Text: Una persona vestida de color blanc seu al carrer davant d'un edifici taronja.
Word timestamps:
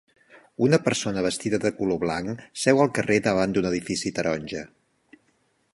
Una 0.67 0.77
persona 0.85 1.23
vestida 1.25 1.59
de 1.65 1.71
color 1.81 1.99
blanc 2.05 2.41
seu 2.63 2.83
al 2.85 2.91
carrer 2.99 3.19
davant 3.29 3.55
d'un 3.57 3.69
edifici 3.73 4.15
taronja. 4.21 4.65